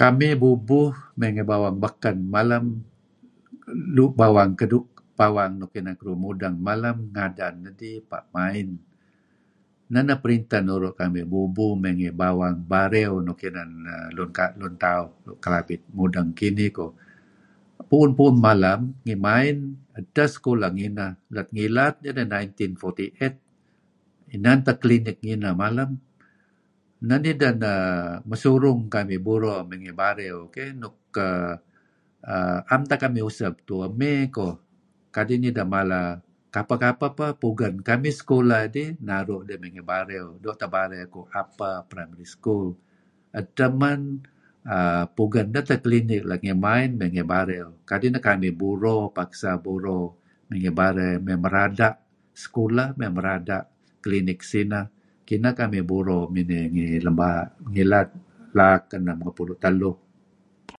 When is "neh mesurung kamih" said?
27.62-29.20